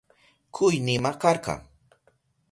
[0.55, 1.55] Kuynima karka.